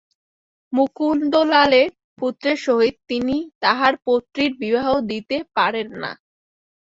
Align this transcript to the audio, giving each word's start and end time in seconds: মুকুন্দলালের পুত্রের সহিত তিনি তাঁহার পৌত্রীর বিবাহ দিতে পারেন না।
মুকুন্দলালের 0.73 1.89
পুত্রের 2.19 2.57
সহিত 2.65 2.95
তিনি 3.09 3.35
তাঁহার 3.63 3.93
পৌত্রীর 4.05 4.51
বিবাহ 4.61 4.87
দিতে 5.09 5.37
পারেন 5.55 5.89
না। 6.01 6.11